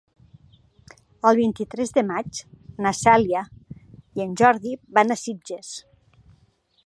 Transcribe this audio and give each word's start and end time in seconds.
El 1.31 1.35
vint-i-tres 1.39 1.91
de 1.97 2.03
maig 2.07 2.39
na 2.85 2.93
Cèlia 3.01 3.43
i 4.21 4.25
en 4.27 4.35
Jordi 4.43 4.75
van 4.99 5.17
a 5.17 5.19
Sitges. 5.27 5.73